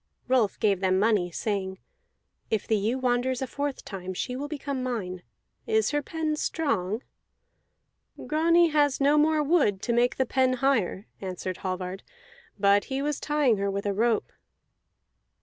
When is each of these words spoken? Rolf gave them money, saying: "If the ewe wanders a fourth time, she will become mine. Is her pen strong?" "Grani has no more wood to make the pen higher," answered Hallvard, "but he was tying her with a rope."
Rolf 0.27 0.59
gave 0.59 0.79
them 0.79 0.97
money, 0.97 1.29
saying: 1.29 1.77
"If 2.49 2.65
the 2.65 2.75
ewe 2.75 2.97
wanders 2.97 3.39
a 3.39 3.45
fourth 3.45 3.85
time, 3.85 4.15
she 4.15 4.35
will 4.35 4.47
become 4.47 4.81
mine. 4.81 5.21
Is 5.67 5.91
her 5.91 6.01
pen 6.01 6.35
strong?" 6.37 7.03
"Grani 8.25 8.69
has 8.69 8.99
no 8.99 9.15
more 9.19 9.43
wood 9.43 9.79
to 9.83 9.93
make 9.93 10.15
the 10.15 10.25
pen 10.25 10.53
higher," 10.53 11.05
answered 11.21 11.57
Hallvard, 11.57 12.01
"but 12.57 12.85
he 12.85 13.03
was 13.03 13.19
tying 13.19 13.57
her 13.57 13.69
with 13.69 13.85
a 13.85 13.93
rope." 13.93 14.31